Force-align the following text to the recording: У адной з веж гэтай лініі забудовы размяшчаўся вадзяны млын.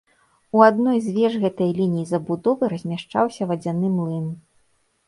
У 0.55 0.63
адной 0.67 0.97
з 1.07 1.13
веж 1.17 1.33
гэтай 1.45 1.69
лініі 1.81 2.09
забудовы 2.13 2.73
размяшчаўся 2.75 3.43
вадзяны 3.53 3.97
млын. 4.01 4.27